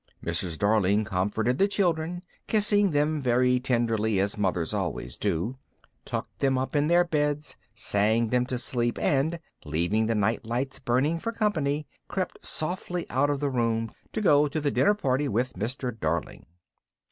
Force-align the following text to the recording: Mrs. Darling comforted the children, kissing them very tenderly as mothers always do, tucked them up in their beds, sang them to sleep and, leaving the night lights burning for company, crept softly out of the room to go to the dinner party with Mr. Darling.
Mrs. 0.25 0.57
Darling 0.57 1.03
comforted 1.05 1.59
the 1.59 1.67
children, 1.67 2.23
kissing 2.47 2.89
them 2.89 3.21
very 3.21 3.59
tenderly 3.59 4.19
as 4.19 4.35
mothers 4.35 4.73
always 4.73 5.15
do, 5.15 5.59
tucked 6.05 6.39
them 6.39 6.57
up 6.57 6.75
in 6.75 6.87
their 6.87 7.03
beds, 7.03 7.55
sang 7.75 8.29
them 8.29 8.47
to 8.47 8.57
sleep 8.57 8.97
and, 8.97 9.39
leaving 9.63 10.07
the 10.07 10.15
night 10.15 10.43
lights 10.43 10.79
burning 10.79 11.19
for 11.19 11.31
company, 11.31 11.85
crept 12.07 12.43
softly 12.43 13.07
out 13.11 13.29
of 13.29 13.39
the 13.41 13.51
room 13.51 13.91
to 14.11 14.21
go 14.21 14.47
to 14.47 14.59
the 14.59 14.71
dinner 14.71 14.95
party 14.95 15.27
with 15.27 15.53
Mr. 15.53 15.93
Darling. 15.99 16.47